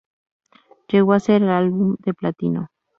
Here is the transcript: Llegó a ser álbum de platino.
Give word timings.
Llegó 0.87 1.13
a 1.13 1.19
ser 1.19 1.43
álbum 1.43 1.95
de 1.99 2.15
platino. 2.15 2.69